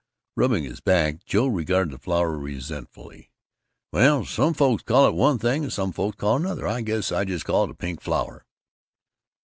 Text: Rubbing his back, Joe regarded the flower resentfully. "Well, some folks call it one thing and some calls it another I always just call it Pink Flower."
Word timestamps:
Rubbing 0.35 0.63
his 0.63 0.79
back, 0.79 1.23
Joe 1.25 1.45
regarded 1.45 1.93
the 1.93 1.99
flower 1.99 2.35
resentfully. 2.35 3.29
"Well, 3.91 4.25
some 4.25 4.55
folks 4.55 4.81
call 4.81 5.07
it 5.07 5.13
one 5.13 5.37
thing 5.37 5.65
and 5.65 5.71
some 5.71 5.93
calls 5.93 6.15
it 6.15 6.23
another 6.25 6.65
I 6.67 6.83
always 6.83 7.05
just 7.07 7.45
call 7.45 7.69
it 7.69 7.77
Pink 7.77 8.01
Flower." 8.01 8.47